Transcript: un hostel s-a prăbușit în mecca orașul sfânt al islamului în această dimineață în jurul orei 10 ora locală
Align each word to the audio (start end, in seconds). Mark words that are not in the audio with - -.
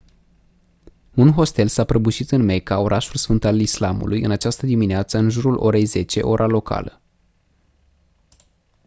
un 1.13 1.29
hostel 1.37 1.67
s-a 1.67 1.83
prăbușit 1.83 2.31
în 2.31 2.41
mecca 2.43 2.79
orașul 2.79 3.15
sfânt 3.15 3.43
al 3.45 3.59
islamului 3.59 4.21
în 4.21 4.31
această 4.31 4.65
dimineață 4.65 5.17
în 5.17 5.29
jurul 5.29 5.57
orei 5.57 5.85
10 5.85 6.21
ora 6.21 6.45
locală 6.45 7.01